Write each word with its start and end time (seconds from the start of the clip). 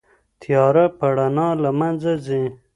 تياره 0.41 0.85
په 0.97 1.05
رڼا 1.17 1.49
له 1.63 1.71
منځه 1.79 2.11
ځي. 2.25 2.43